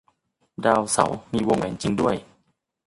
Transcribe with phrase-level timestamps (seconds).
[0.65, 2.15] ดาวเสาร์มีวงแหวนจริงด้วย